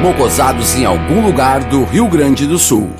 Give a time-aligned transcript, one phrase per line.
[0.00, 2.90] mocosados em algum lugar do Rio Grande do Sul.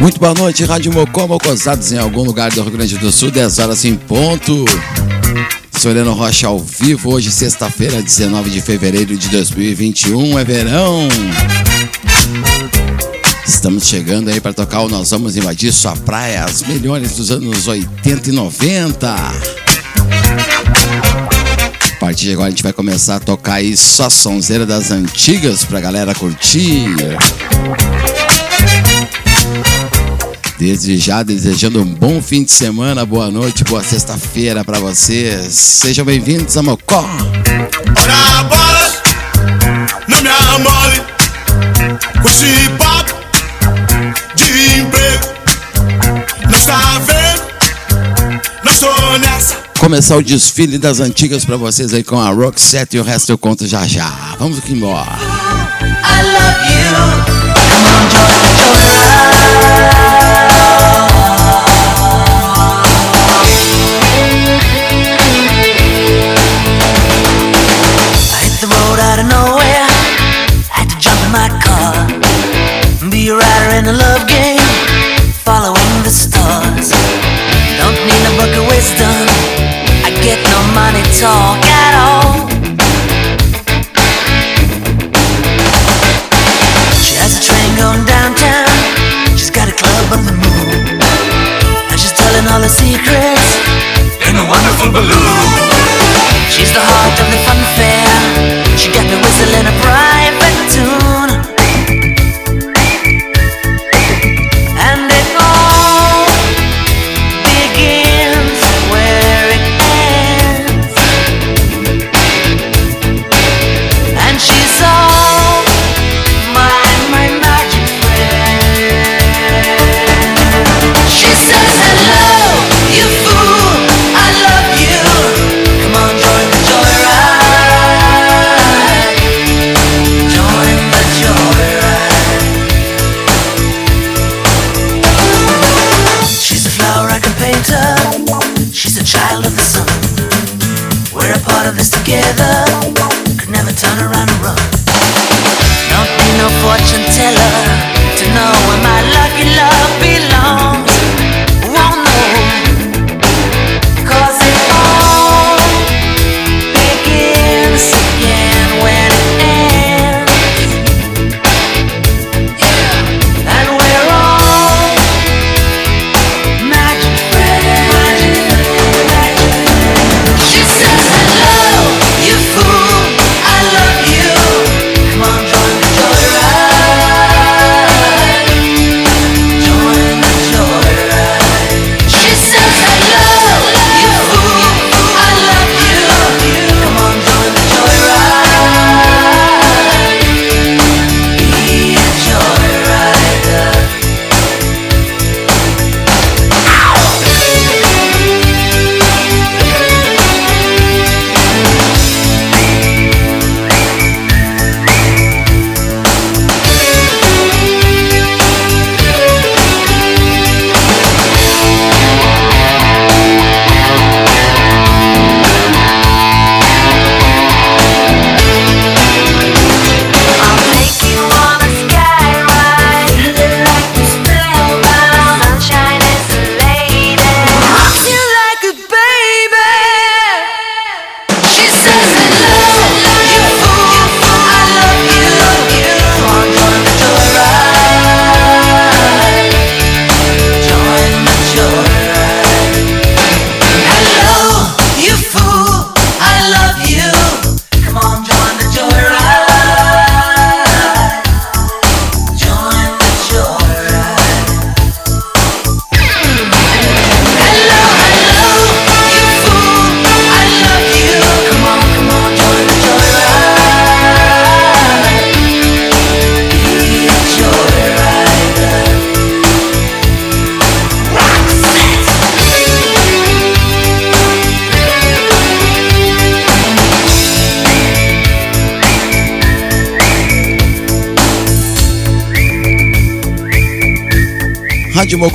[0.00, 3.60] Muito boa noite, Rádio Mocó, Mocosados em algum lugar do Rio Grande do Sul, 10
[3.60, 4.64] horas em ponto.
[5.84, 11.06] Heleno Rocha ao vivo, hoje sexta-feira, 19 de fevereiro de 2021, é verão.
[13.46, 17.68] Estamos chegando aí para tocar o Nós Vamos Invadir Sua Praia, as melhores dos anos
[17.68, 19.14] 80 e 90.
[21.92, 25.64] A partir de agora a gente vai começar a tocar aí só sonzeira das antigas
[25.64, 26.96] pra galera curtir.
[30.58, 35.52] Desde já, desejando um bom fim de semana, boa noite, boa sexta-feira para vocês.
[35.52, 37.04] Sejam bem-vindos a Mocó.
[38.02, 38.26] Ora
[40.08, 41.02] não me amole
[42.22, 43.14] com esse papo
[44.34, 44.44] de
[44.80, 45.26] emprego.
[46.48, 47.42] Não está vendo?
[48.64, 49.56] Não estou nessa.
[49.78, 53.36] Começar o desfile das antigas para vocês aí com a Roxette e o resto eu
[53.36, 54.08] conto já já.
[54.38, 55.18] Vamos aqui embora.
[55.82, 56.64] I love
[60.00, 60.05] you.
[80.96, 81.65] wanna talk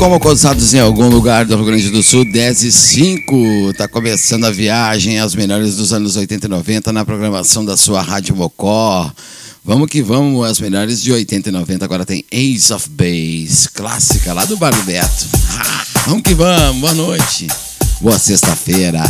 [0.01, 3.74] Mocó Mocosados em algum lugar do Rio Grande do Sul, 10 e 5.
[3.77, 8.01] Tá começando a viagem aos melhores dos anos 80 e 90 na programação da sua
[8.01, 9.12] Rádio Mocó.
[9.63, 11.86] Vamos que vamos, as melhores de 80 e 90.
[11.86, 15.27] Agora tem Ace of Base, clássica lá do Bar Beto.
[15.59, 17.45] Ah, vamos que vamos, boa noite.
[18.01, 19.03] Boa sexta-feira.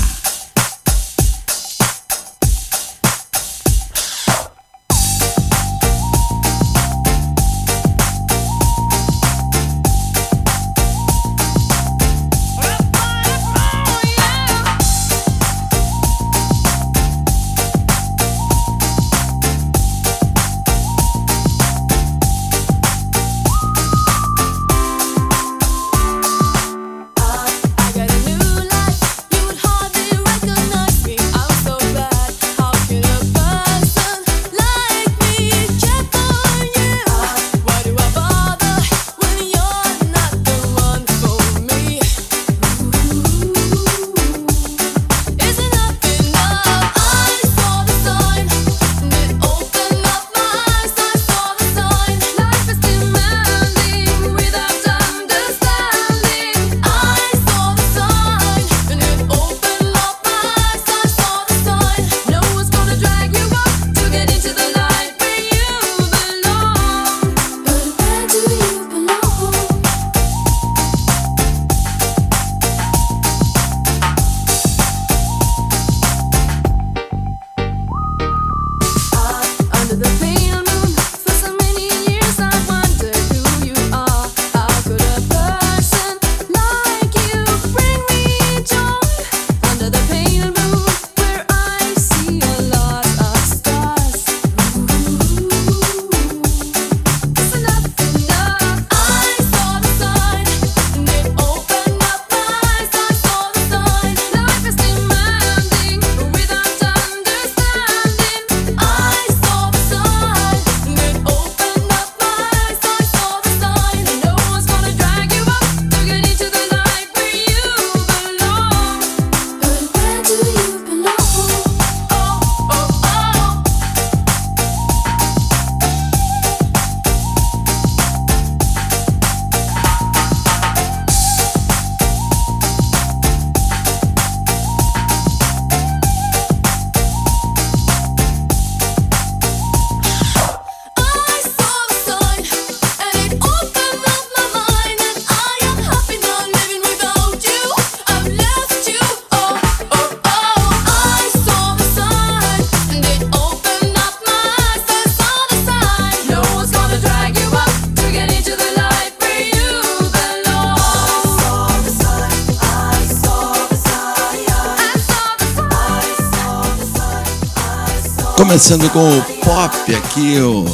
[168.52, 170.66] Começando com o pop aqui, o...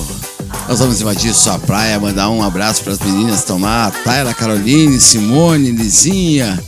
[0.67, 4.99] nós vamos invadir sua praia, mandar um abraço para as meninas estão lá, Tayla, Caroline,
[4.99, 6.59] Simone, Lizinha,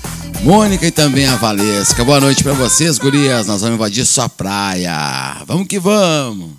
[0.44, 2.06] Mônica e também a Valesca.
[2.06, 3.48] Boa noite para vocês, gurias.
[3.48, 5.38] Nós vamos invadir sua praia.
[5.48, 6.51] Vamos que vamos.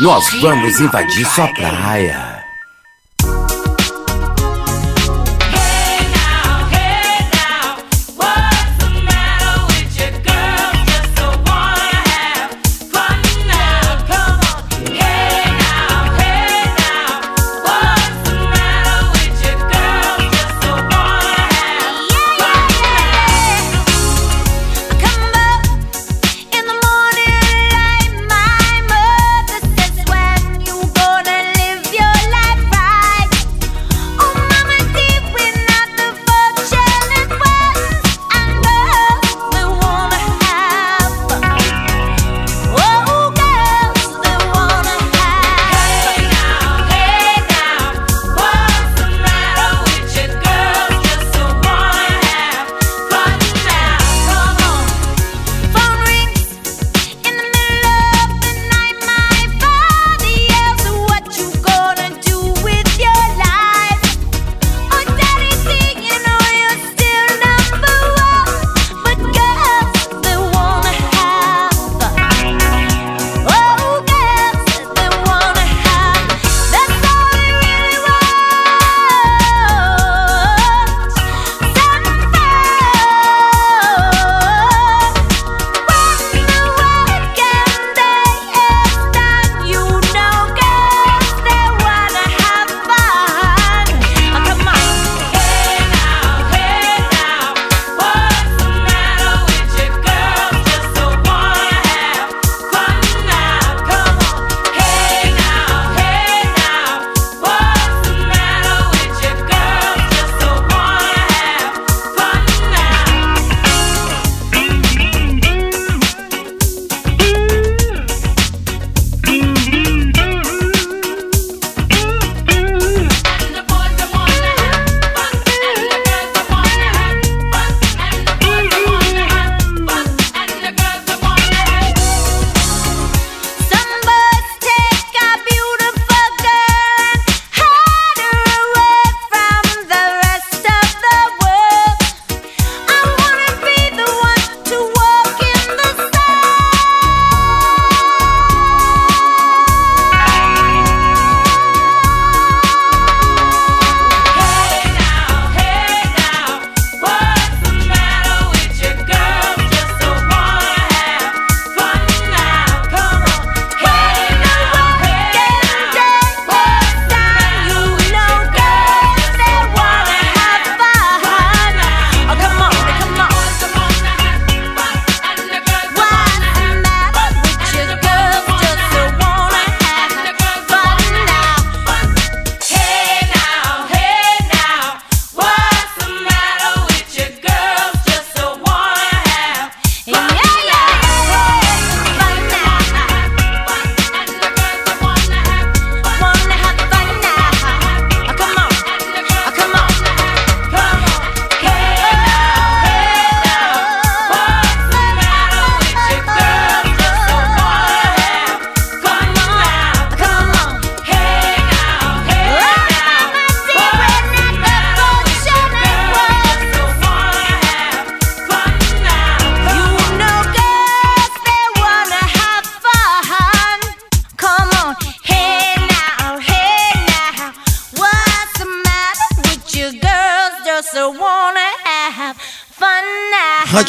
[0.00, 2.27] Nós vamos invadir sua praia.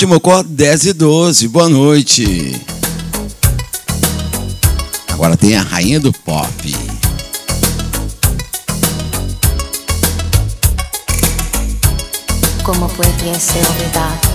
[0.09, 1.47] Mocó 10 e 12.
[1.49, 2.59] Boa noite.
[5.09, 6.49] Agora tem a rainha do pop.
[12.63, 14.28] Como poderia ser olvidado?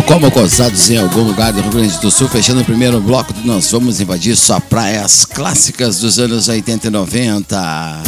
[0.00, 3.46] Como Mocosados em algum lugar do Rio Grande do Sul, fechando o primeiro bloco do
[3.46, 8.02] Nós Vamos Invadir só praias clássicas dos anos 80 e 90.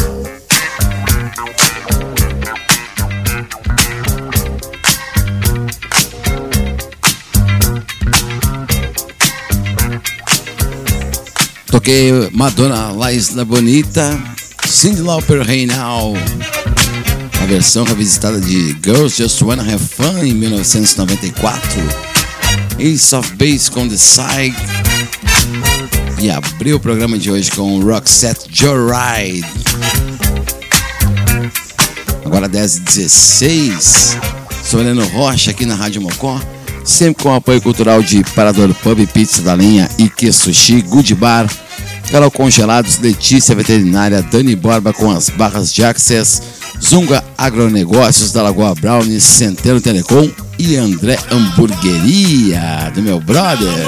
[11.66, 14.18] Toquei Madonna La Isla Bonita,
[14.66, 16.14] Cindy Lauper Reinal
[17.44, 21.82] a versão revisitada de Girls Just Wanna Have Fun em 1994,
[22.78, 24.56] Ace of Base com The Side
[26.22, 29.46] e abriu o programa de hoje com Roxette Joyride.
[32.24, 34.16] Agora 10h16,
[34.64, 36.40] Soleno Rocha aqui na Rádio Mocó
[36.83, 41.46] sempre com o apoio cultural de Parador Pub Pizza da Linha, Ike Sushi, Good Bar,
[42.11, 46.40] Carol Congelados, Letícia Veterinária, Dani Borba com as barras de access,
[46.87, 53.87] Zunga Agronegócios da Lagoa Brownie, Centeno Telecom e André Hamburgueria, do meu brother.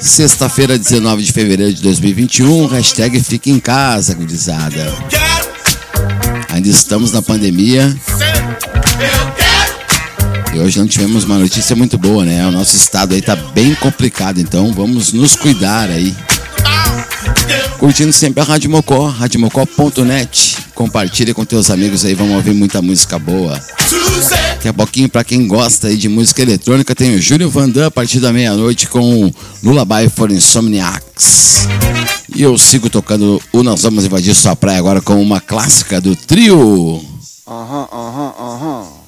[0.00, 4.94] Sexta-feira, 19 de fevereiro de 2021, hashtag Fica em Casa, gurizada.
[6.48, 7.96] Ainda estamos na pandemia.
[10.54, 12.46] E hoje não tivemos uma notícia muito boa, né?
[12.46, 16.14] O nosso estado aí tá bem complicado, então vamos nos cuidar aí.
[17.82, 20.56] Curtindo sempre a Rádio Mocó, radiomocó.net.
[20.72, 23.60] Compartilha com teus amigos aí, vamos ouvir muita música boa.
[24.52, 27.90] Daqui a pouquinho, pra quem gosta aí de música eletrônica, tem o Júlio Vandam a
[27.90, 31.66] partir da meia-noite com o Lullaby for Insomniacs.
[32.32, 36.14] E eu sigo tocando o Nós Vamos Invadir Sua Praia agora com uma clássica do
[36.14, 37.04] trio.
[37.48, 39.01] Aham, aham, aham.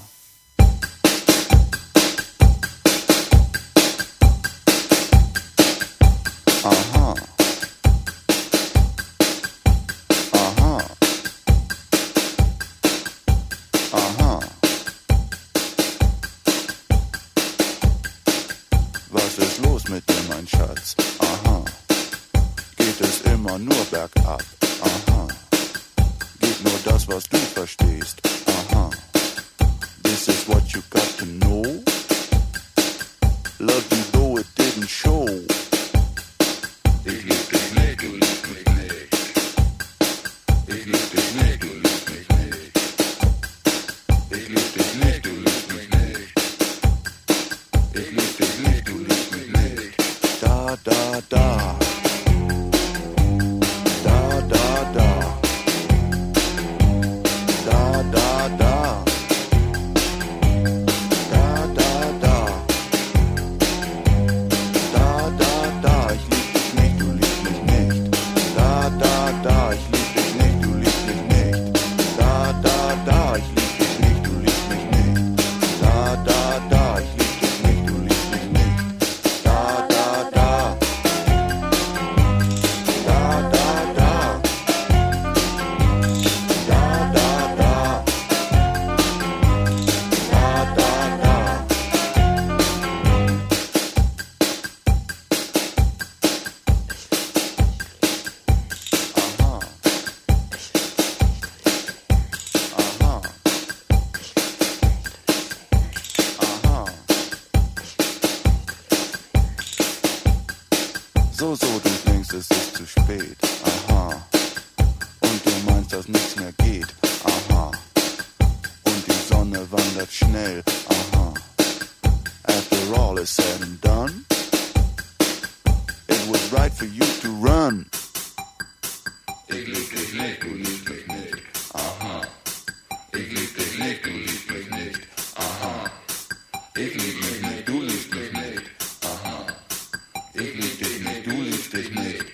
[140.37, 142.25] Ich lieb dich nicht, du liebst dich nicht.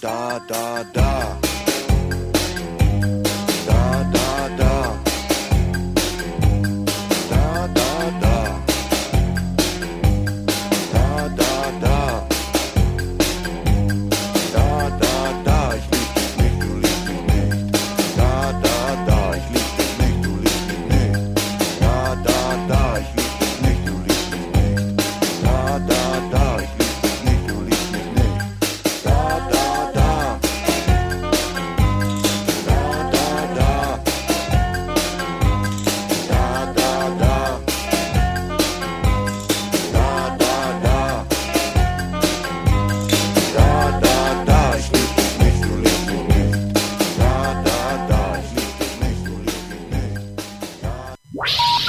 [0.00, 1.43] Da, da, da.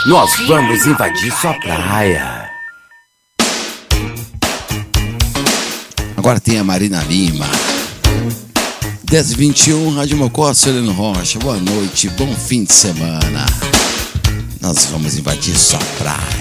[0.08, 2.48] Nós vamos invadir sua praia.
[6.16, 7.48] Agora tem a Marina Lima.
[9.04, 11.40] 10 e 21, Rádio Mocó, Celino Rocha.
[11.40, 13.48] Boa noite, bom fim de semana.
[14.62, 16.35] Nós vamos invadir sua praia.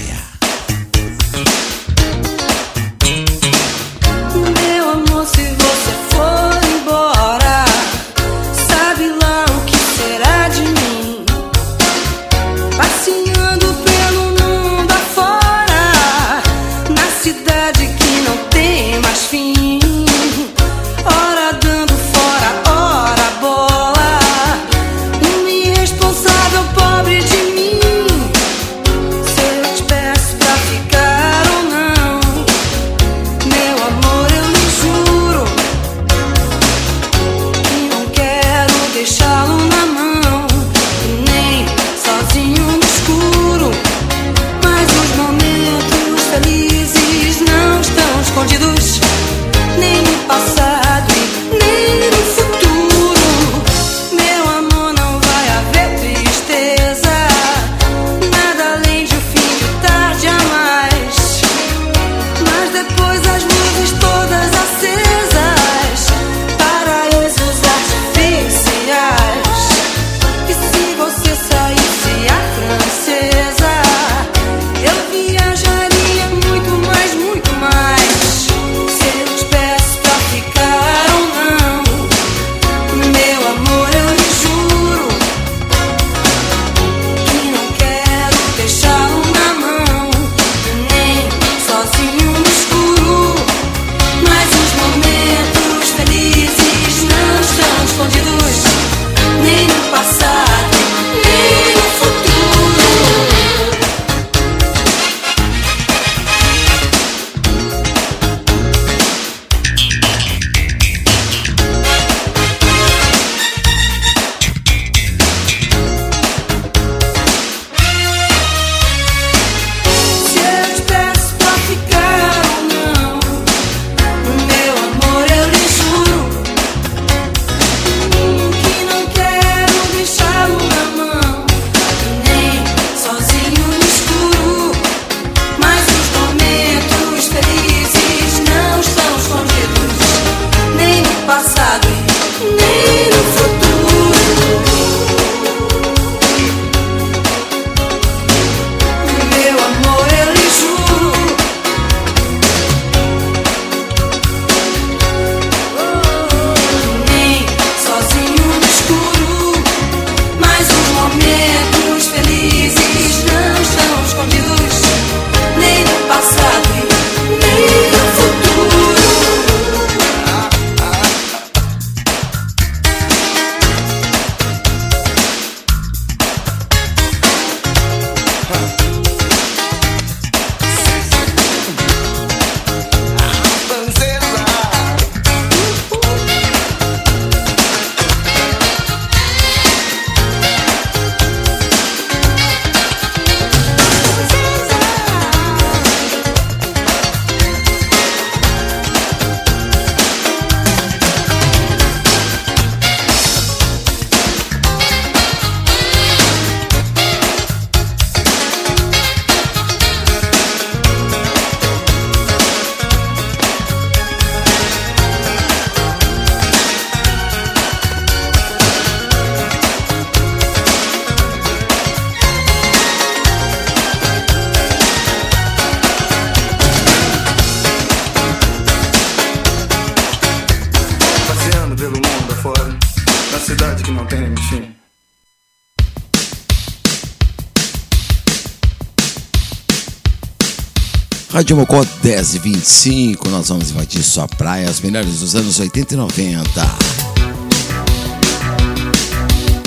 [241.44, 246.48] Rádio Mocó 1025, nós vamos invadir sua praia, as melhores dos anos 80 e 90.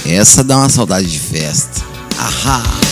[0.09, 1.85] Essa dá uma saudade de festa.
[2.17, 2.86] Ahá!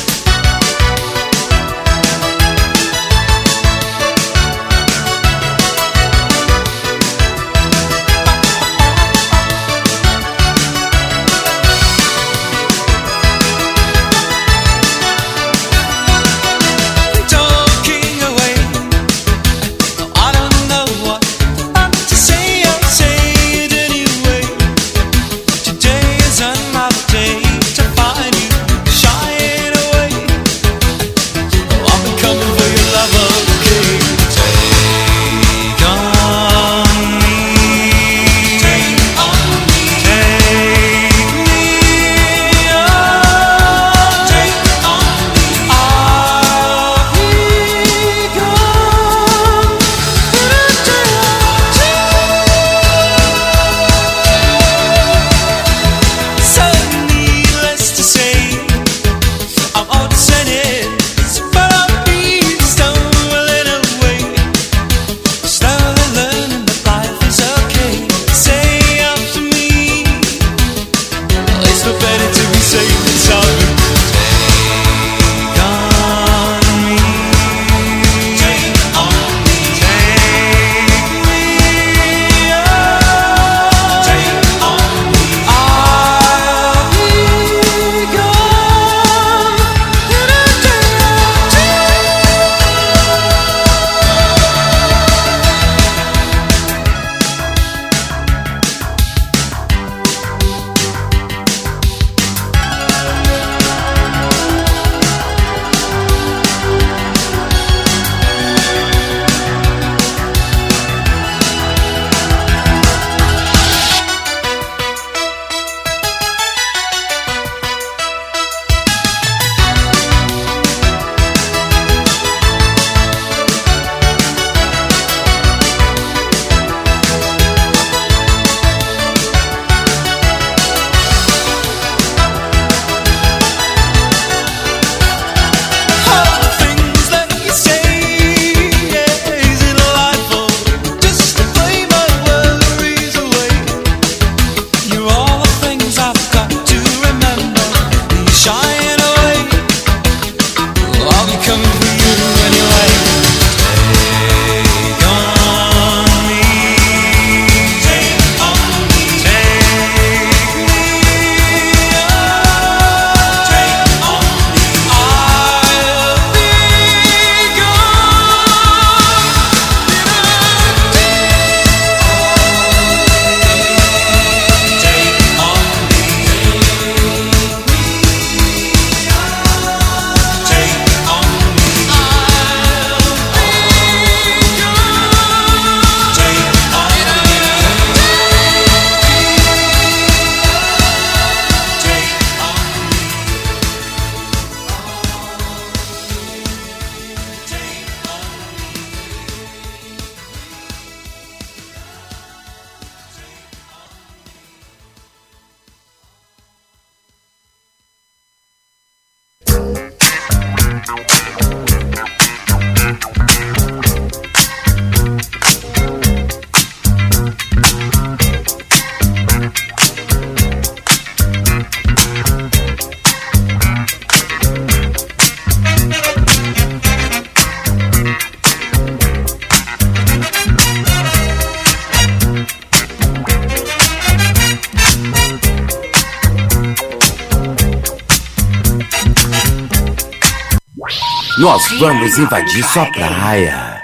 [241.79, 243.81] Vamos invadir sua praia.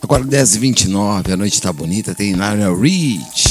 [0.00, 3.49] Agora 10h29, a noite tá bonita, tem Lionel Rich.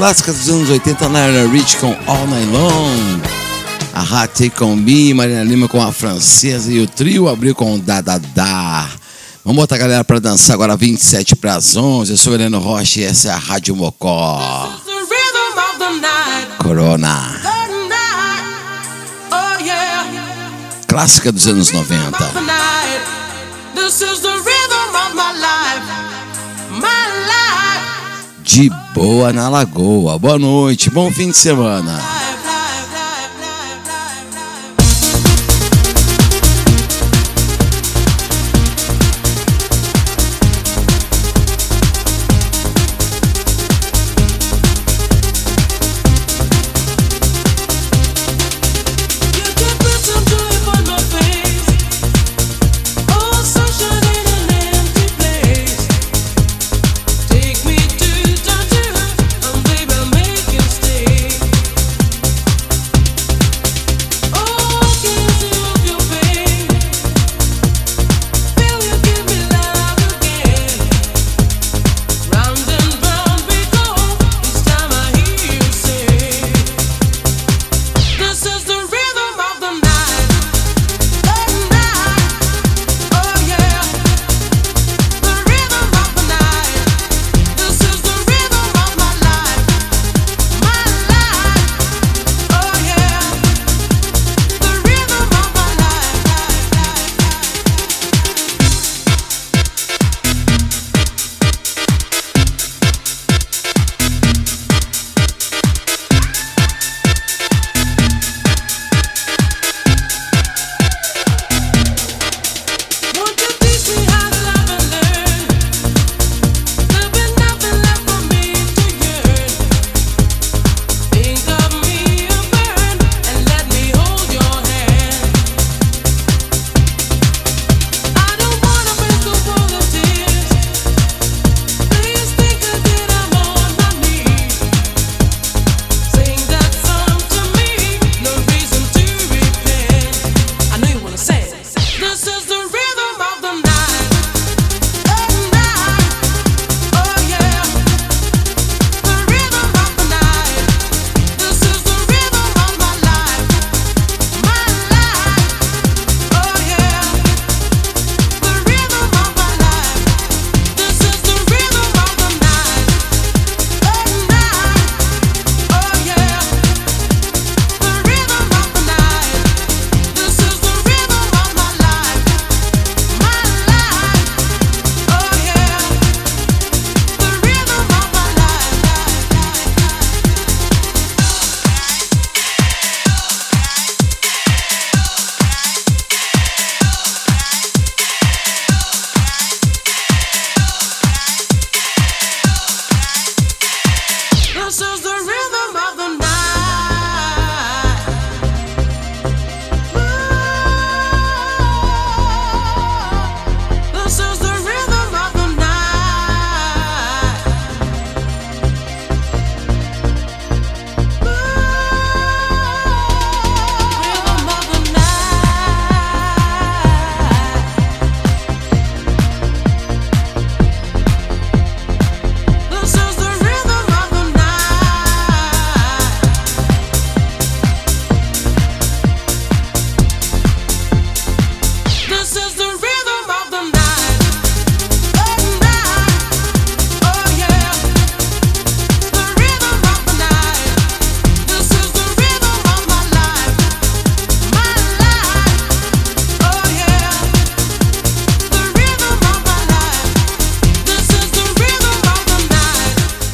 [0.00, 3.20] clássica dos anos 80, Naira Rich com All Night Long.
[3.92, 8.16] A Hattie com B, Marina Lima com a francesa e o trio abriu com Dadadá.
[8.16, 8.88] Da, da.
[9.44, 12.12] Vamos botar a galera para dançar agora 27 para as 11.
[12.12, 14.72] Eu sou Heleno Rocha e essa é a Rádio Mocó.
[16.56, 17.38] Corona.
[20.88, 22.59] Clássica dos anos 90.
[28.94, 30.18] boa na lagoa.
[30.18, 32.19] Boa noite, bom fim de semana.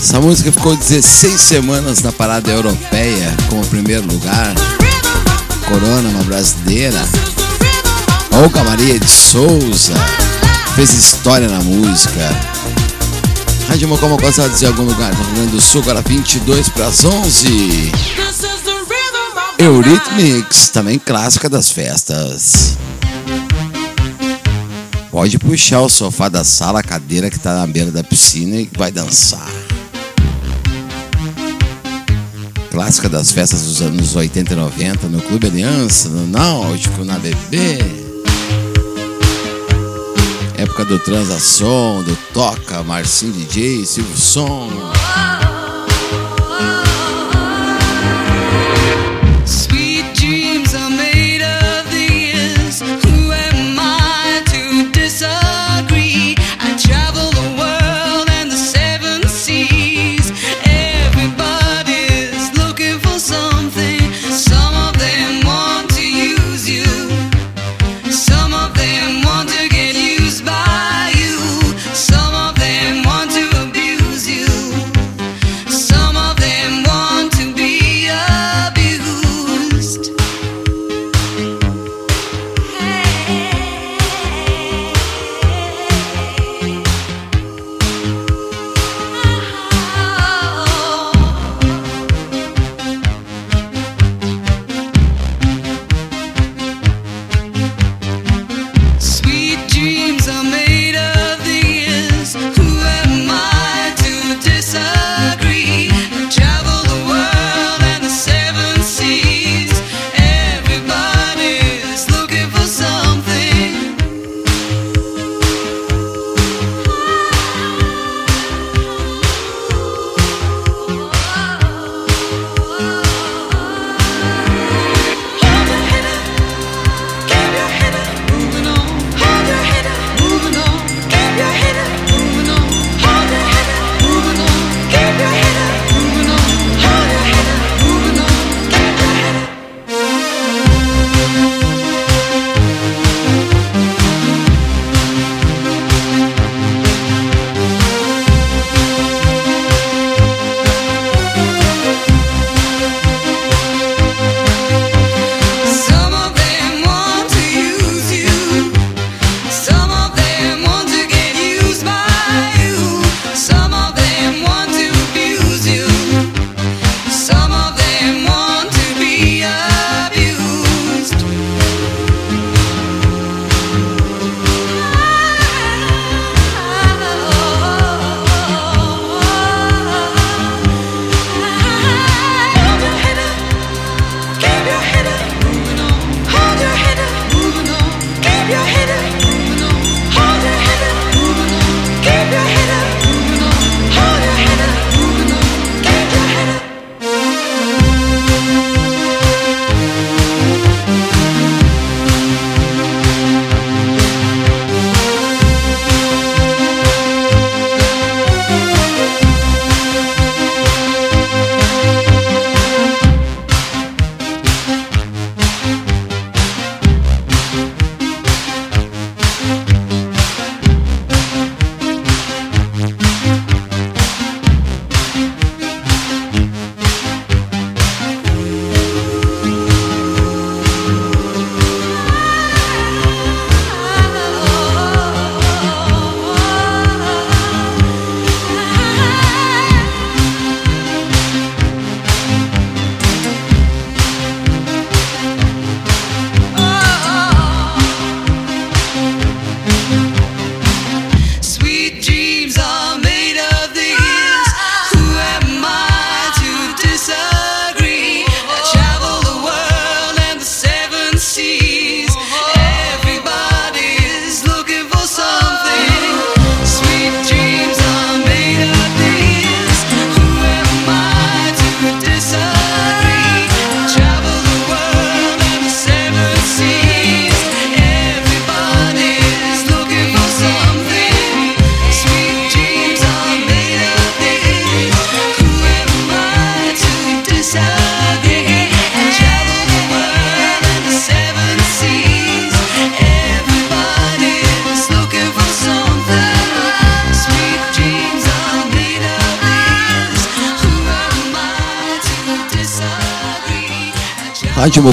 [0.09, 4.55] Essa música ficou 16 semanas na parada europeia com o primeiro lugar.
[5.67, 7.05] Corona, uma brasileira.
[8.31, 9.95] Olga Maria de Souza
[10.77, 12.21] fez história na música.
[13.69, 17.05] Rádio Mocoma Cosados em algum lugar do Rio Grande do Sul, agora 22 para as
[17.05, 17.49] 11.
[17.49, 22.79] This is the rhythm of the Eurythmics, também clássica das festas.
[25.11, 28.71] Pode puxar o sofá da sala, a cadeira que tá na beira da piscina e
[28.73, 29.66] vai dançar.
[32.77, 37.79] Clássica das festas dos anos 80 e 90 no Clube Aliança, no Náutico, na BB.
[40.59, 44.69] Época do Transação, do Toca, Marcinho DJ, Silvio Som.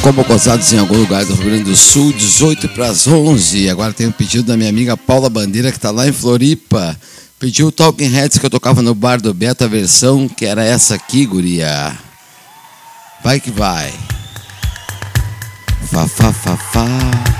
[0.03, 3.69] como gozados em algum lugar do Rio Grande do Sul, 18 para as 11.
[3.69, 6.99] Agora tem um pedido da minha amiga Paula Bandeira, que está lá em Floripa.
[7.39, 10.61] Pediu o Talking Heads que eu tocava no bar do Beto, a versão que era
[10.61, 11.97] essa aqui, guria.
[13.23, 13.93] Vai que vai.
[15.89, 17.32] Fá, fá, fá, fá.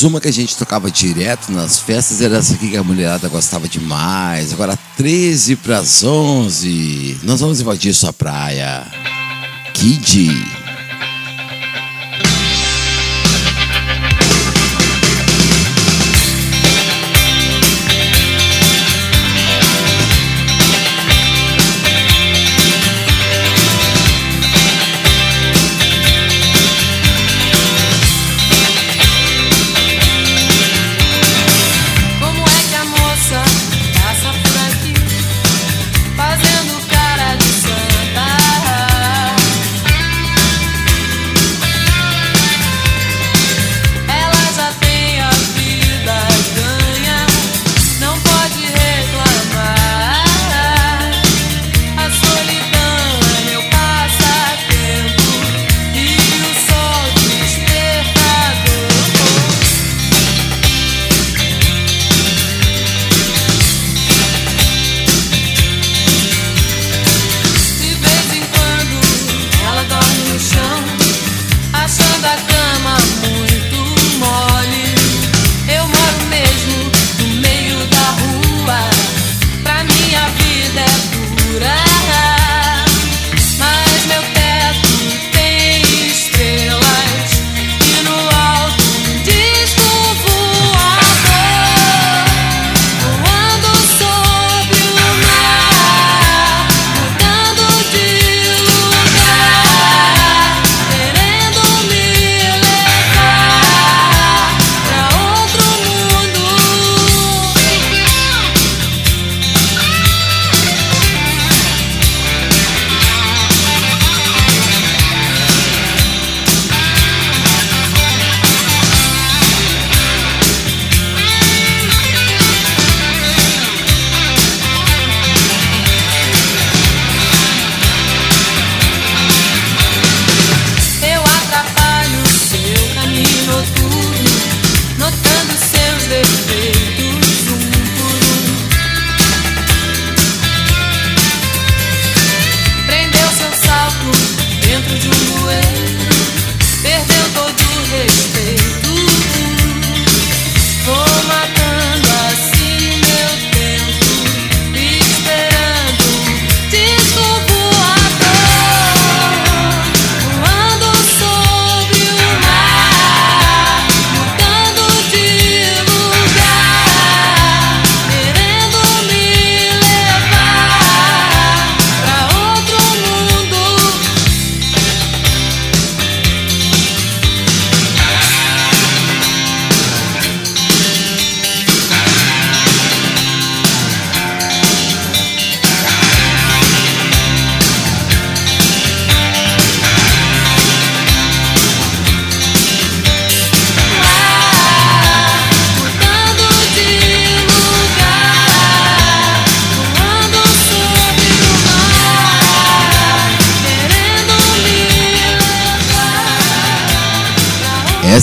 [0.00, 3.28] Mas uma que a gente tocava direto nas festas era essa aqui que a mulherada
[3.28, 4.50] gostava demais.
[4.50, 7.18] Agora 13 para as 11.
[7.22, 8.86] Nós vamos invadir sua praia.
[9.74, 10.59] Kid.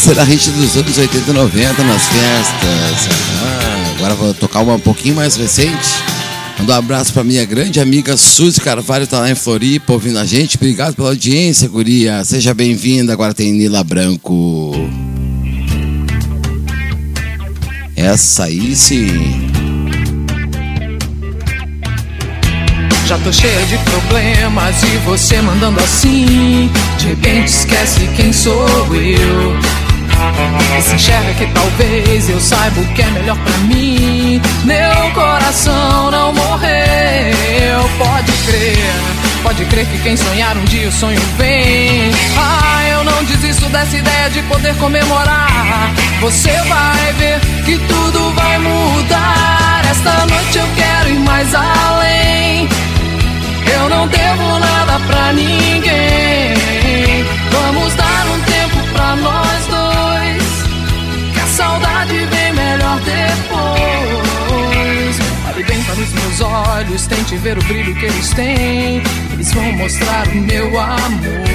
[0.07, 3.09] A hit dos anos 80 e 90 nas festas.
[3.43, 6.01] Ah, agora vou tocar uma um pouquinho mais recente.
[6.57, 10.25] Manda um abraço pra minha grande amiga Suzy Carvalho, tá lá em Floripa ouvindo a
[10.25, 10.55] gente.
[10.55, 12.23] Obrigado pela audiência, guria.
[12.23, 13.11] Seja bem-vinda.
[13.11, 14.71] Agora tem Nila Branco.
[17.95, 19.51] Essa aí sim.
[23.05, 26.71] Já tô cheia de problemas e você mandando assim.
[26.97, 29.86] De repente esquece quem sou eu.
[30.77, 34.41] E se enxerga que talvez eu saiba o que é melhor pra mim.
[34.63, 39.17] Meu coração não morreu, pode crer.
[39.43, 42.11] Pode crer que quem sonhar um dia o sonho vem.
[42.37, 45.91] Ah, eu não desisto dessa ideia de poder comemorar.
[46.19, 49.81] Você vai ver que tudo vai mudar.
[49.89, 52.67] Esta noite eu quero ir mais além.
[53.73, 56.57] Eu não devo nada pra ninguém.
[57.51, 58.06] Vamos dar
[66.69, 69.01] olhos, tente ver o brilho que eles têm.
[69.33, 71.47] Eles vão mostrar o meu amor.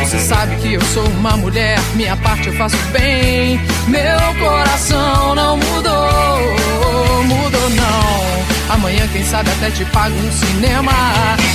[0.00, 3.60] Você sabe que eu sou uma mulher, minha parte eu faço bem.
[3.88, 8.74] Meu coração não mudou, mudou não.
[8.74, 10.92] Amanhã, quem sabe, até te pago um cinema.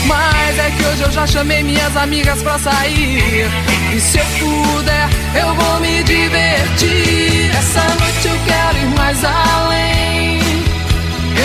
[0.05, 3.49] Mas é que hoje eu já chamei minhas amigas pra sair.
[3.93, 7.49] E se eu puder, eu vou me divertir.
[7.57, 10.16] Essa noite eu quero ir mais além.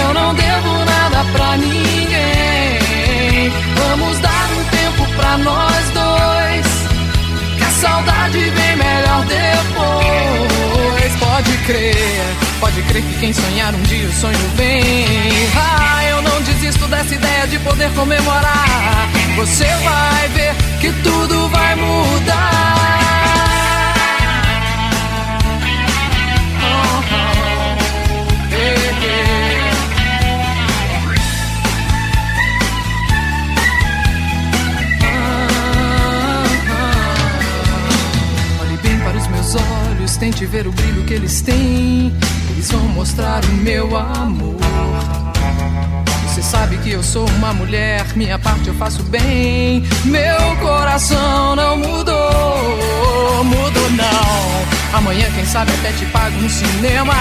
[0.01, 3.51] Eu não devo nada pra ninguém.
[3.77, 6.67] Vamos dar um tempo pra nós dois.
[7.59, 11.13] Que a saudade vem melhor depois.
[11.19, 12.25] Pode crer,
[12.61, 15.49] pode crer que quem sonhar um dia o sonho vem.
[15.57, 19.09] Ah, eu não desisto dessa ideia de poder comemorar.
[19.37, 22.83] Você vai ver que tudo vai mudar.
[26.65, 27.32] Oh, oh,
[40.23, 42.13] olhos, tente ver o brilho que eles têm.
[42.51, 44.57] Eles vão mostrar o meu amor.
[46.27, 49.83] Você sabe que eu sou uma mulher, minha parte eu faço bem.
[50.05, 54.99] Meu coração não mudou, mudou não.
[54.99, 57.15] Amanhã, quem sabe, até te pago um cinema.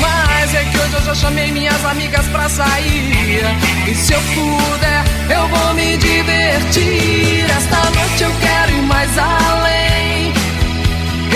[0.00, 3.42] Mas é que hoje eu já chamei minhas amigas pra sair.
[3.86, 7.44] E se eu puder, eu vou me divertir.
[7.50, 10.39] Esta noite eu quero ir mais além.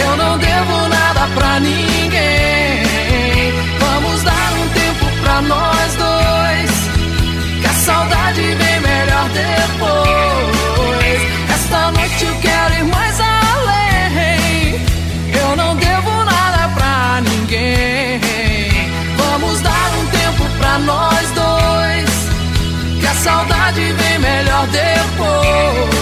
[0.01, 2.83] Eu não devo nada pra ninguém.
[3.79, 6.71] Vamos dar um tempo pra nós dois.
[7.61, 11.23] Que a saudade vem melhor depois.
[11.55, 14.81] Esta noite eu quero ir mais além.
[15.33, 18.21] Eu não devo nada pra ninguém.
[19.17, 22.11] Vamos dar um tempo pra nós dois.
[23.01, 25.94] Que a saudade vem melhor depois.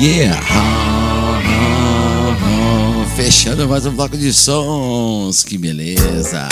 [0.00, 0.32] Yeah!
[0.32, 3.06] Ah, ah, ah.
[3.14, 6.48] Fechando mais um bloco de sons, que beleza!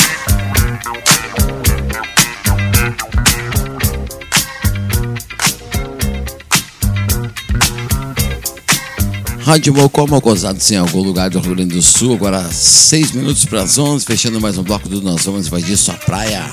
[9.40, 13.62] Rádio Mocó Mocosados em algum lugar do Rio Grande do Sul, agora 6 minutos para
[13.62, 16.44] as 11, fechando mais um bloco do Nós Vamos Invadir Sua Praia.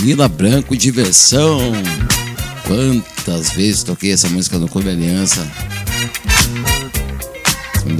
[0.00, 1.72] Nila Branco, diversão.
[3.24, 5.46] Quantas vezes toquei essa música no Clube Aliança.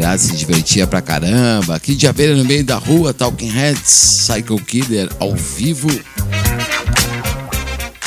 [0.05, 1.77] As se divertia pra caramba.
[1.77, 5.89] Aqui de abelha no meio da rua, Talking Heads, Psycho Killer ao vivo.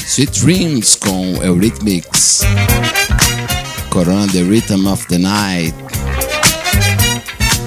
[0.06, 2.42] Sweet Dreams com Eurythmics.
[3.90, 5.74] Corona The Rhythm of the Night.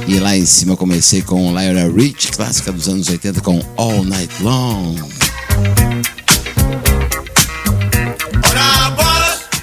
[0.06, 4.42] E lá em cima comecei com Lionel Rich, clássica dos anos 80 com All Night
[4.42, 5.17] Long.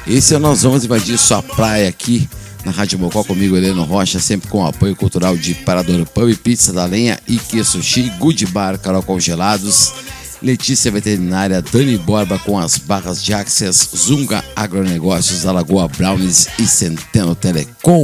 [0.08, 2.30] Esse é o Nós Vamos Invadir Sua Praia aqui
[2.64, 6.74] na Rádio Mocó comigo, Heleno Rocha, sempre com apoio cultural de Parador Pub e Pizza
[6.74, 9.94] da Lenha, Ike Sushi, Good Bar, Carol Congelados,
[10.42, 17.36] Letícia Veterinária, Dani Borba com as barras de Access, Zunga Agronegócios, Alagoa Brownies e Centeno
[17.36, 18.04] Telecom.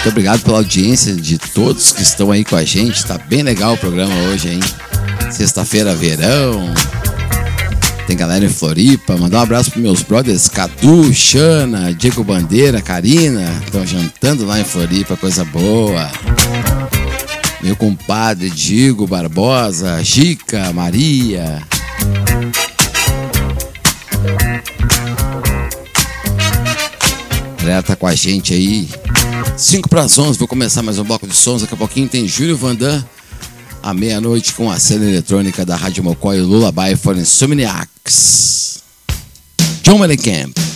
[0.00, 3.04] Muito obrigado pela audiência de todos que estão aí com a gente.
[3.04, 4.60] Tá bem legal o programa hoje, hein?
[5.30, 6.72] Sexta-feira, verão.
[8.06, 9.18] Tem galera em Floripa.
[9.18, 13.60] Mandar um abraço para meus brothers Cadu, Xana, Diego Bandeira, Karina.
[13.62, 16.10] Estão jantando lá em Floripa, coisa boa.
[17.62, 21.62] Meu compadre Diego Barbosa, Jica, Maria.
[27.58, 28.88] A galera tá com a gente aí
[29.56, 31.62] 5 para as 11, vou começar mais um bloco de sons.
[31.62, 33.04] Daqui a pouquinho tem Júlio Vandan,
[33.82, 38.82] à meia-noite, com a cena eletrônica da Rádio Mocó e Lullaby for Insomniacs.
[39.82, 40.69] John Mellencamp.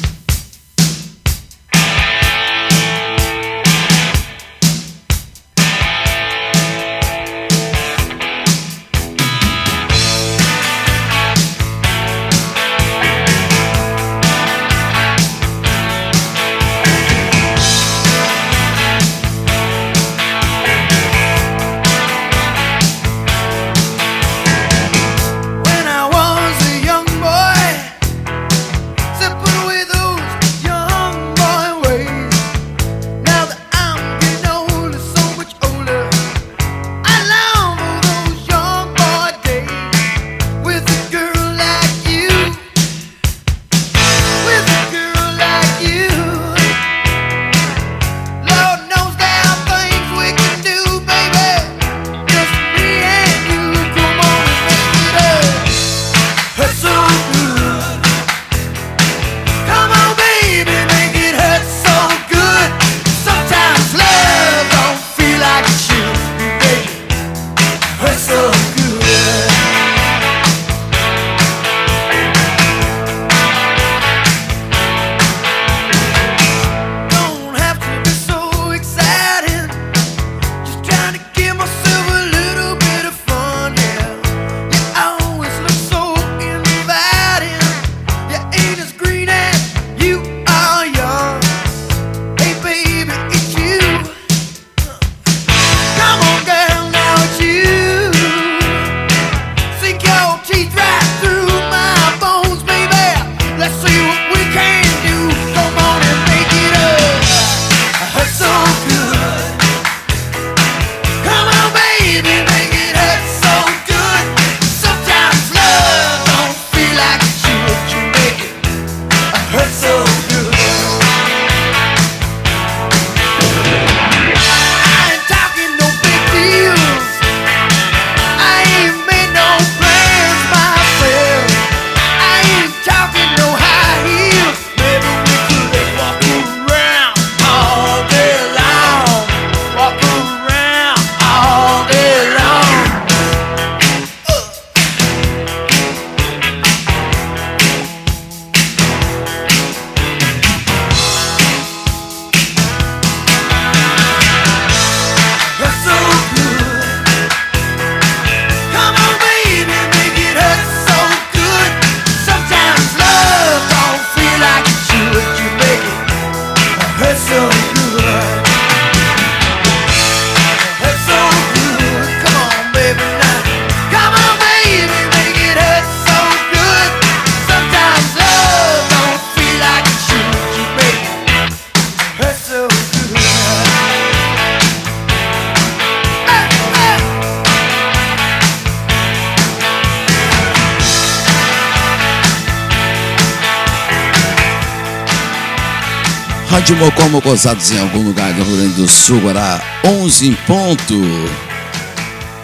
[196.74, 200.94] Ritmo como gozados em algum lugar do Rio Grande do Sul, Guará, 11 em ponto.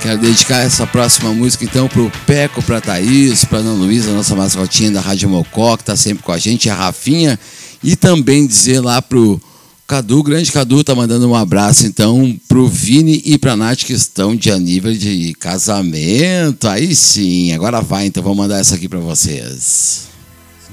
[0.00, 4.92] Quero dedicar essa próxima música então pro Peco, pra Thaís, pra Ana Luísa, nossa mascotinha
[4.92, 7.38] da Rádio Mocó, que tá sempre com a gente, a Rafinha.
[7.82, 9.40] E também dizer lá pro
[9.84, 14.36] Cadu, grande Cadu, tá mandando um abraço então pro Vini e pra Nath que estão
[14.36, 16.68] de nível de casamento.
[16.68, 20.08] Aí sim, agora vai, então vou mandar essa aqui pra vocês.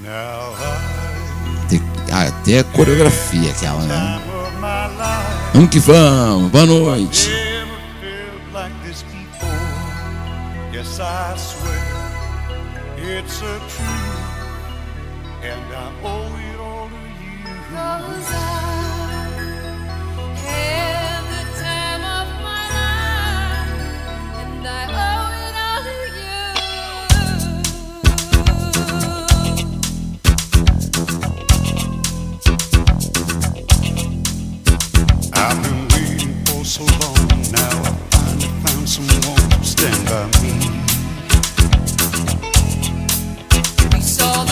[0.04, 1.07] Now
[2.12, 4.22] até coreografia aquela, é né?
[5.54, 7.30] Vamos que vamos, boa noite.
[20.50, 20.87] Hey.
[36.78, 37.16] so long.
[37.52, 40.54] Now I finally found someone to stand by me.
[43.94, 44.47] We saw.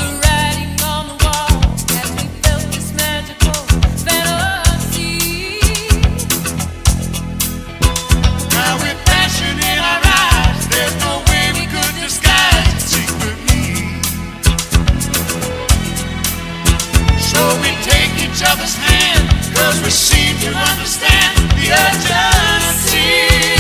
[19.76, 23.55] Cause we seem to understand the urgency.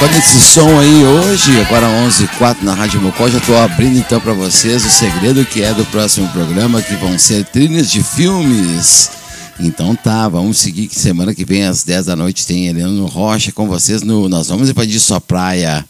[0.00, 3.28] Tá tocando esse som aí hoje, agora 11 h 04 na Rádio Mocó.
[3.28, 7.18] Já estou abrindo então para vocês o segredo que é do próximo programa, que vão
[7.18, 9.10] ser trilhas de filmes.
[9.58, 13.52] Então tá, vamos seguir que semana que vem às 10 da noite tem Heleno Rocha
[13.52, 15.84] com vocês no Nós Vamos Invadir Sua Praia.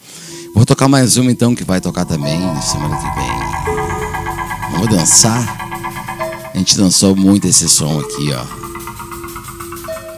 [0.57, 4.73] Vou tocar mais uma então que vai tocar também na semana que vem.
[4.73, 6.51] Vamos dançar?
[6.53, 8.45] A gente dançou muito esse som aqui, ó.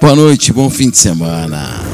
[0.00, 1.91] Boa noite, bom fim de semana.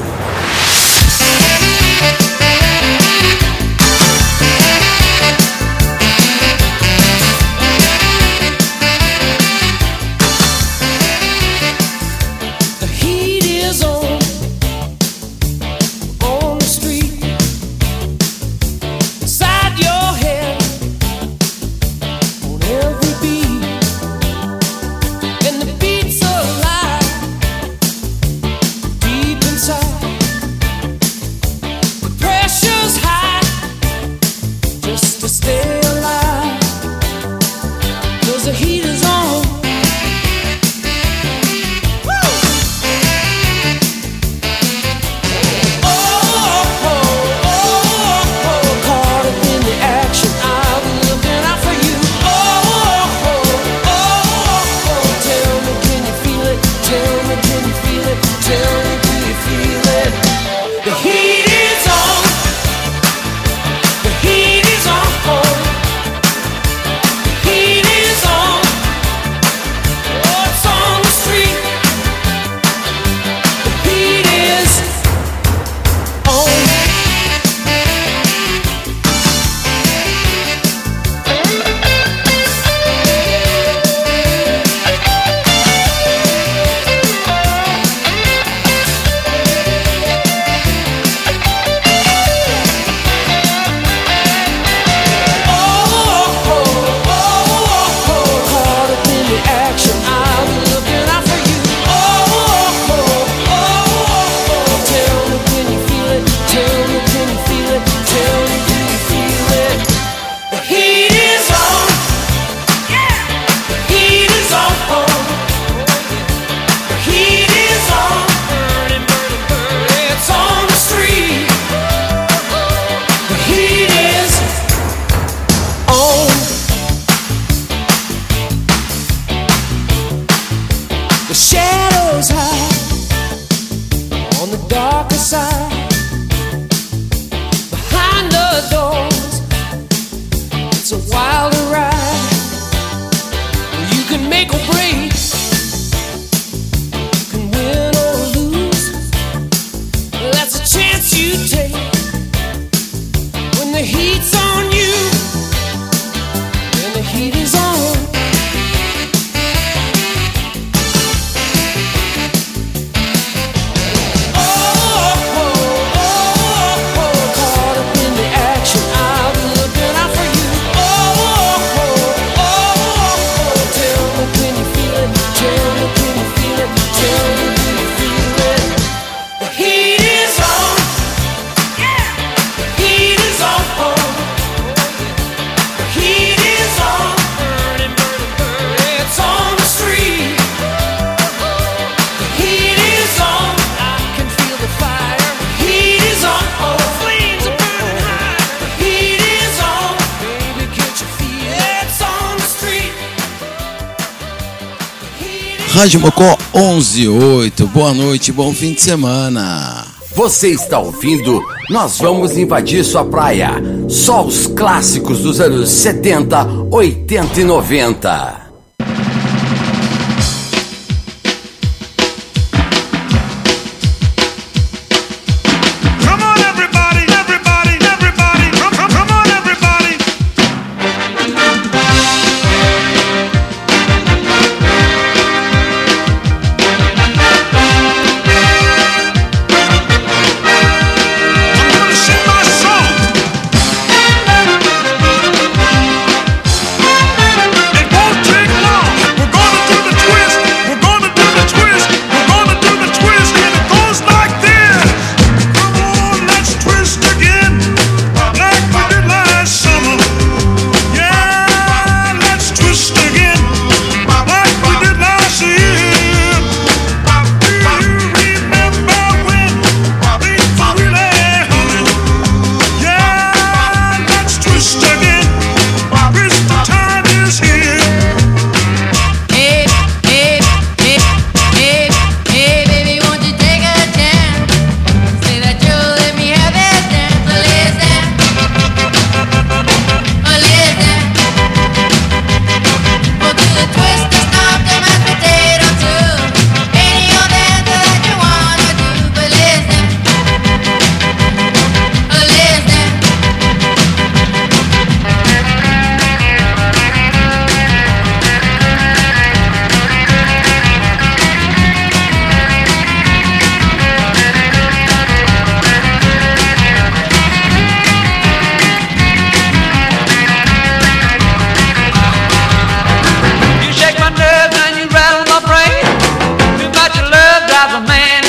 [205.89, 207.67] Rádio Mocó 118.
[207.69, 209.87] Boa noite, bom fim de semana.
[210.15, 211.43] Você está ouvindo?
[211.71, 213.53] Nós vamos invadir sua praia.
[213.89, 218.38] Só os clássicos dos anos 70, 80 e 90.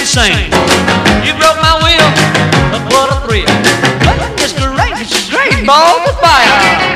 [0.09, 0.49] same.
[1.21, 2.09] You broke my will,
[2.73, 3.45] but what a thrill.
[3.45, 4.65] Well, Mr.
[4.75, 6.88] Ranger, great ball of fire.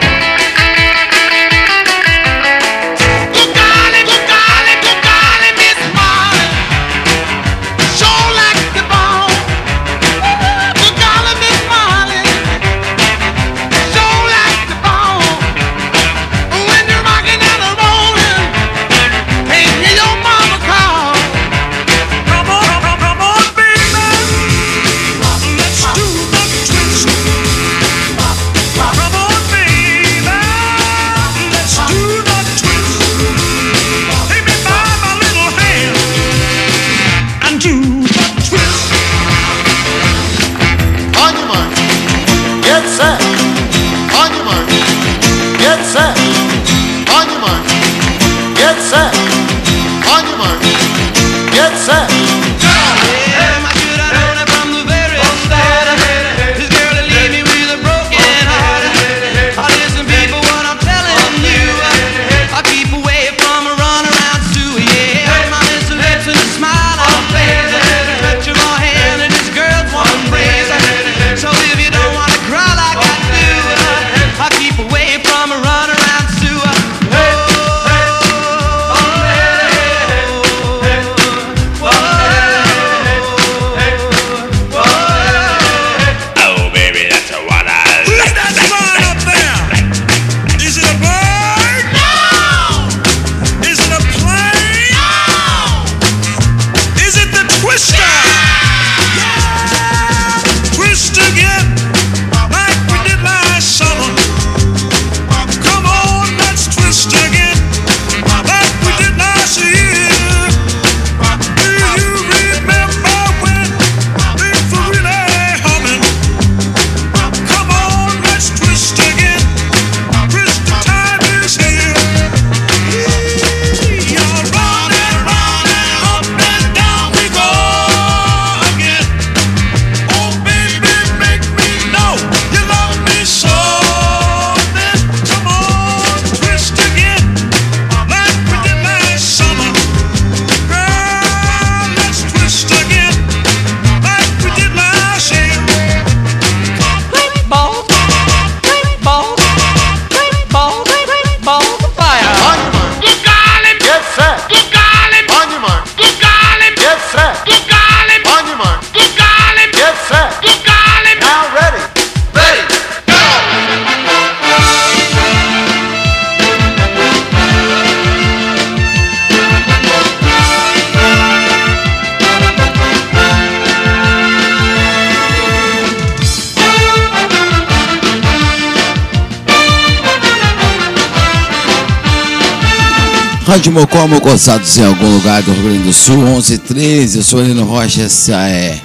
[183.53, 188.51] Rádio Mocó, Mocosados em algum lugar do Rio Grande do Sul, 1113, Solino Rocha, SAE.
[188.51, 188.81] É,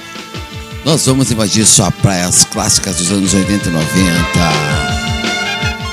[0.84, 3.88] nós vamos invadir sua praia, as clássicas dos anos 80 e 90.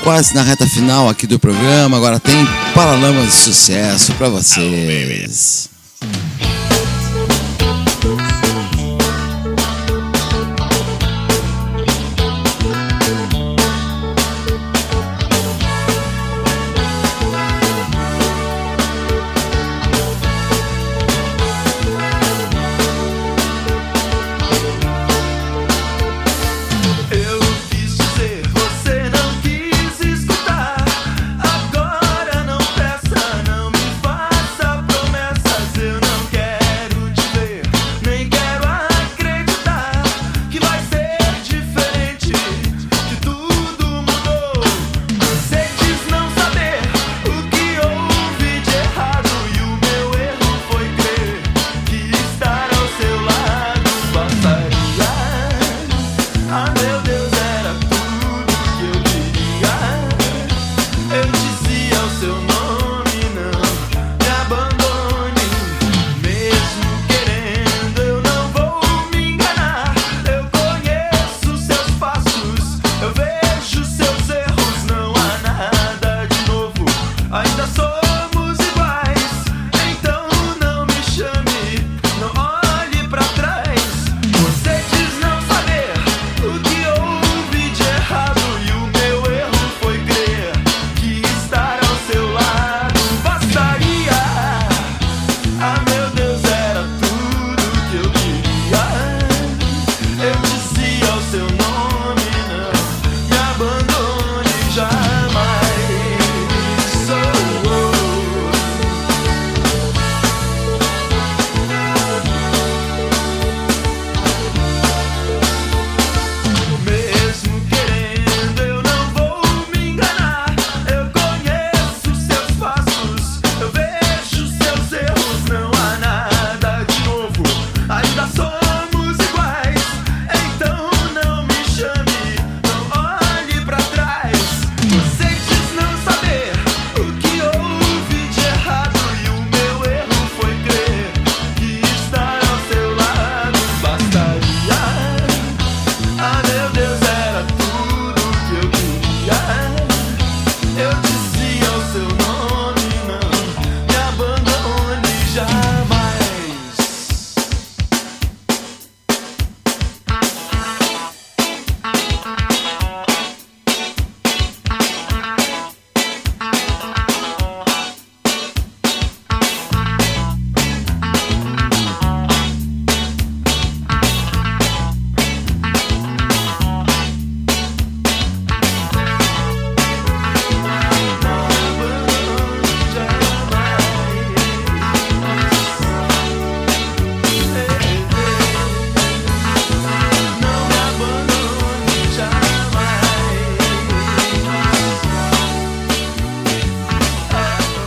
[0.03, 2.35] Quase na reta final aqui do programa, agora tem
[2.73, 5.64] Paralamas de Sucesso para vocês.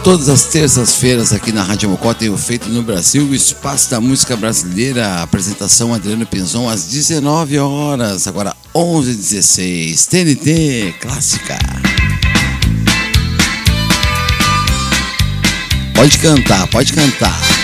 [0.09, 4.01] Todas as terças-feiras aqui na Rádio Mocó tem o Feito no Brasil, o Espaço da
[4.01, 5.22] Música Brasileira.
[5.22, 10.06] Apresentação Adriano Pinzon às 19 horas, agora 11h16.
[10.06, 11.59] TNT Clássica.
[15.94, 17.57] Pode cantar, pode cantar.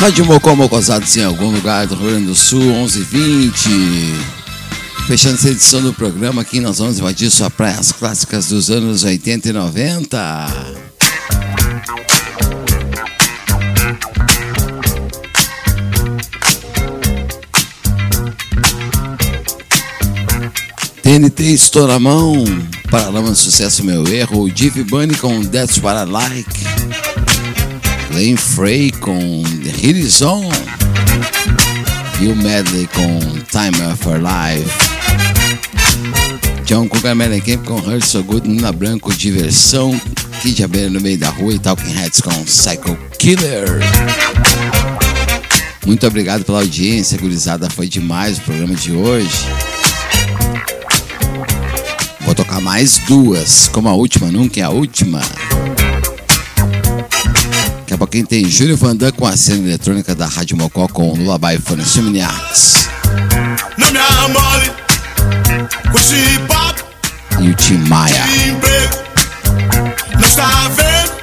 [0.00, 3.68] Rádio Mocó Mocosados em algum lugar do Rio Grande do Sul, 11h20.
[5.06, 9.04] Fechando essa edição do programa aqui, nós vamos invadir sua praia, as clássicas dos anos
[9.04, 10.46] 80 e 90.
[21.02, 22.42] TNT estou na mão,
[22.90, 26.99] Paralama de Sucesso Meu Erro, Div Bunny com That's What I Like,
[28.10, 30.50] Glenn Frey com Hit Is On
[32.20, 34.70] e o Medley com Time of Life.
[36.64, 39.98] John Cougar Mellencamp com Hurt So Good, Nina Branco, Diversão,
[40.42, 43.80] Kid Abelha no meio da rua e Talking Heads com Psycho Killer.
[45.86, 47.70] Muito obrigado pela audiência, gurizada.
[47.70, 49.46] Foi demais o programa de hoje.
[52.20, 55.20] Vou tocar mais duas, como a última nunca é a última.
[58.10, 61.84] Pouquinho tem Júlio Vandan com a cena eletrônica da Rádio Mocó com o Lullaby Fone
[65.96, 66.84] esse papo
[67.40, 68.24] E o Tim Maia.
[70.70, 71.20] vendo?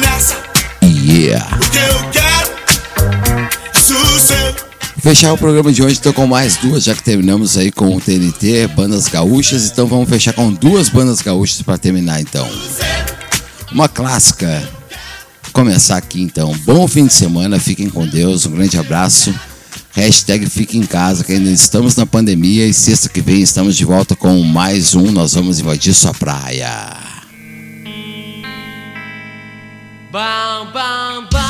[0.00, 0.36] Nessa.
[0.82, 1.54] Yeah.
[1.54, 2.50] O que eu quero
[3.74, 4.56] é sossego.
[5.02, 8.00] Fechar o programa de hoje então com mais duas, já que terminamos aí com o
[8.00, 12.48] TNT, bandas gaúchas, então vamos fechar com duas bandas gaúchas para terminar então.
[13.70, 14.79] Uma clássica.
[15.52, 16.56] Começar aqui então.
[16.64, 19.34] Bom fim de semana, fiquem com Deus, um grande abraço.
[19.92, 23.84] Hashtag fique em casa, que ainda estamos na pandemia e sexta que vem estamos de
[23.84, 25.10] volta com mais um.
[25.10, 26.96] Nós vamos invadir sua praia.
[30.12, 31.49] Bam, bam, bam,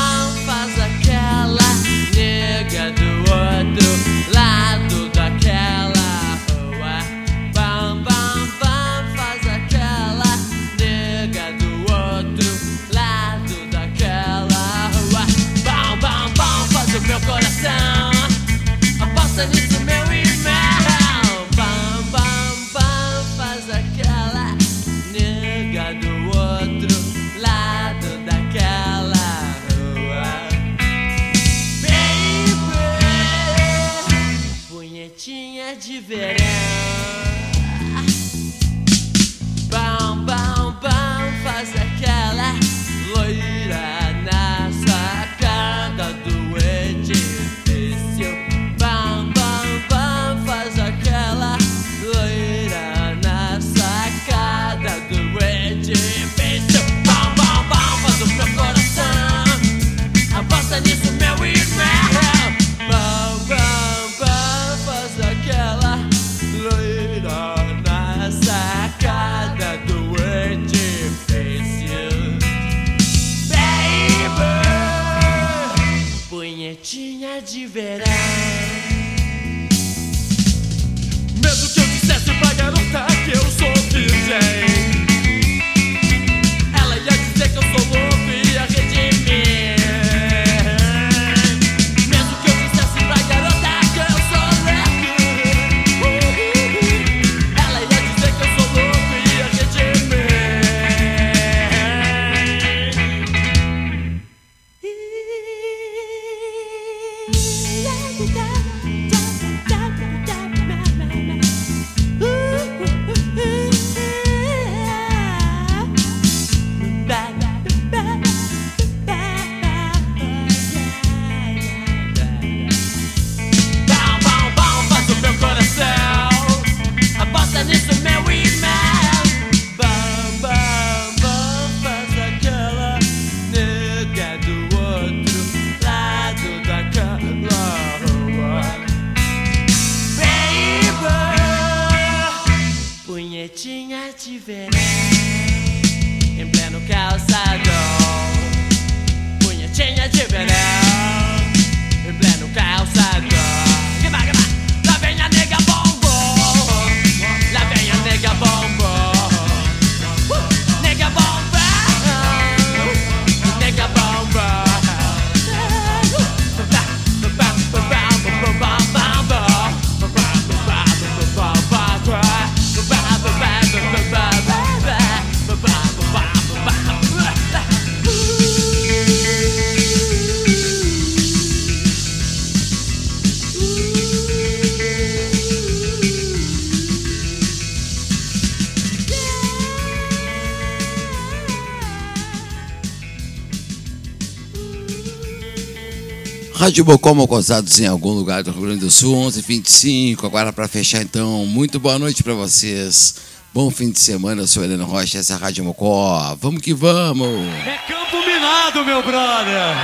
[196.61, 200.23] Rádio Bocó Mocosados em algum lugar do Rio Grande do Sul, 11h25.
[200.23, 203.15] Agora para fechar então, muito boa noite para vocês.
[203.51, 206.37] Bom fim de semana, eu sou Helena Rocha, essa é a Rádio Mocó.
[206.39, 207.47] Vamos que vamos!
[207.65, 209.75] É campo minado, meu brother!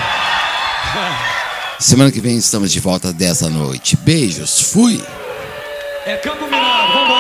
[1.80, 3.98] Semana que vem estamos de volta às 10 da noite.
[3.98, 5.04] Beijos, fui!
[6.06, 7.17] É campo minado, vamos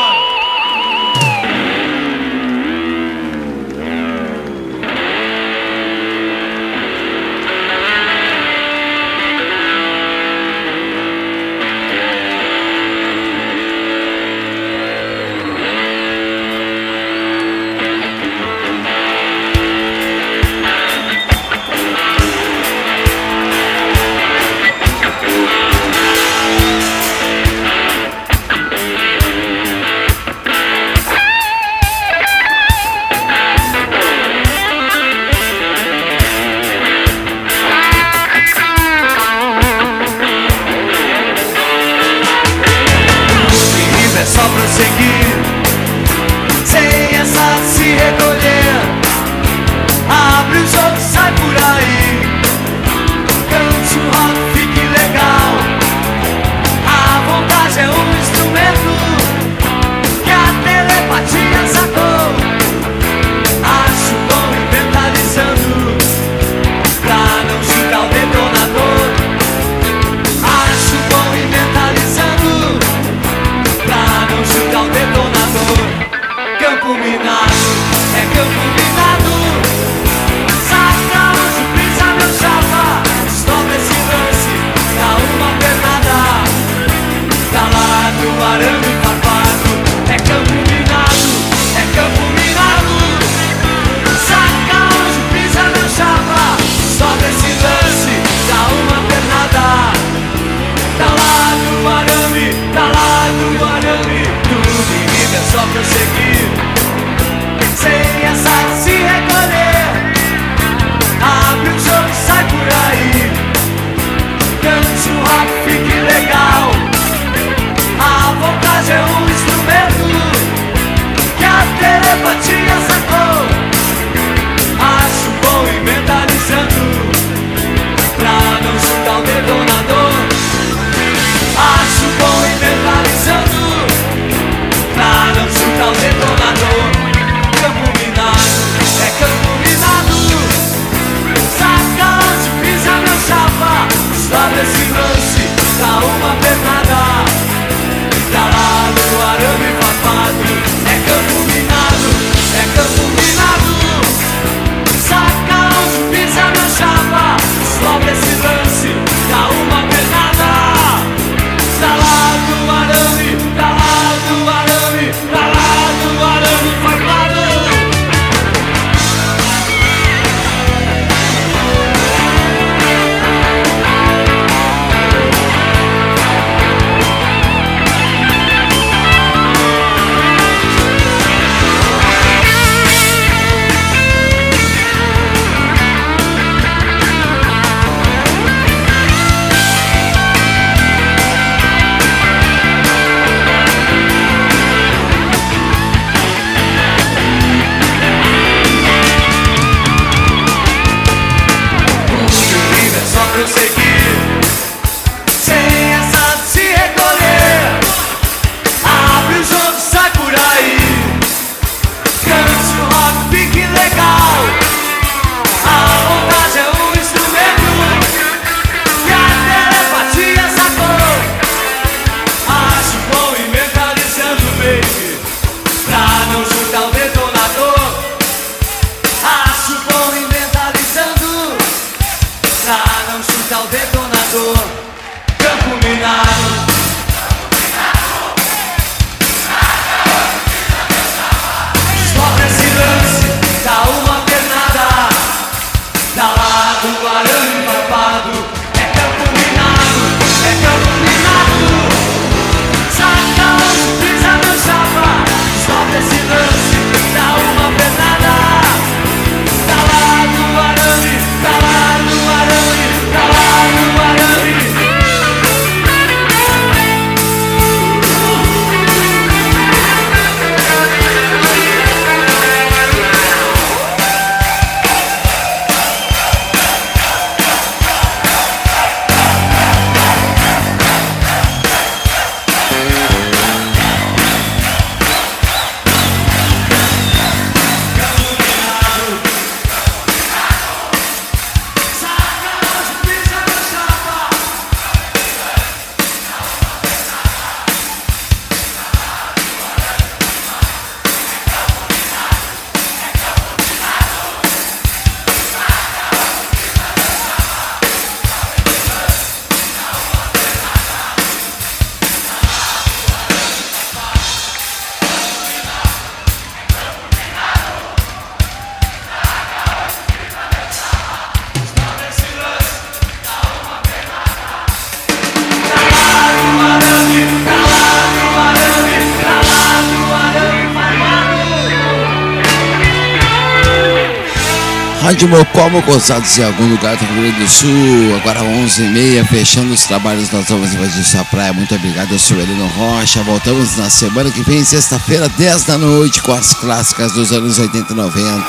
[335.17, 338.15] Rádio Mocó, Mocosados em algum lugar do Rio Grande do Sul.
[338.17, 340.29] Agora 11h30, fechando os trabalhos.
[340.29, 341.51] Nós vamos invadir sua praia.
[341.51, 343.23] Muito obrigado, eu sou Heleno Rocha.
[343.23, 347.93] Voltamos na semana que vem, sexta-feira, 10 da noite, com as clássicas dos anos 80
[347.93, 348.45] e 90.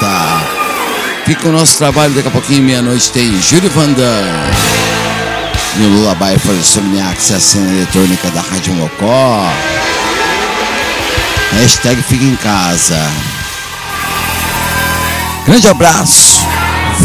[1.24, 4.26] Fica o nosso trabalho, daqui a pouquinho, meia-noite, tem Júlio Vandan.
[5.78, 9.50] E o Lullaby for Insomniacs, a cena eletrônica da Rádio Mocó.
[11.62, 13.10] Hashtag fica em casa.
[15.46, 16.27] Grande abraço.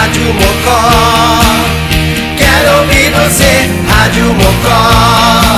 [0.03, 0.81] Rádio Mocó.
[2.37, 5.52] Quero ouvir você, Rádio Mocó.